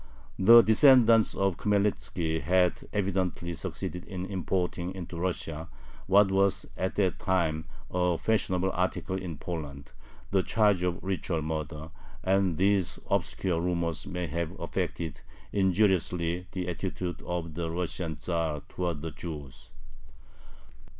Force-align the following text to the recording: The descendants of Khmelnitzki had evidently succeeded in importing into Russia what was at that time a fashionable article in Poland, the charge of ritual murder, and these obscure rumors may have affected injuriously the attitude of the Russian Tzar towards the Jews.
The 0.39 0.63
descendants 0.63 1.35
of 1.35 1.57
Khmelnitzki 1.57 2.41
had 2.41 2.89
evidently 2.91 3.53
succeeded 3.53 4.03
in 4.05 4.25
importing 4.25 4.95
into 4.95 5.15
Russia 5.15 5.69
what 6.07 6.31
was 6.31 6.65
at 6.75 6.95
that 6.95 7.19
time 7.19 7.65
a 7.91 8.17
fashionable 8.17 8.71
article 8.73 9.15
in 9.15 9.37
Poland, 9.37 9.91
the 10.31 10.41
charge 10.41 10.81
of 10.81 11.03
ritual 11.03 11.43
murder, 11.43 11.91
and 12.23 12.57
these 12.57 12.97
obscure 13.11 13.61
rumors 13.61 14.07
may 14.07 14.25
have 14.25 14.59
affected 14.59 15.21
injuriously 15.53 16.47
the 16.51 16.67
attitude 16.67 17.21
of 17.21 17.53
the 17.53 17.69
Russian 17.69 18.15
Tzar 18.15 18.61
towards 18.69 19.01
the 19.03 19.11
Jews. 19.11 19.69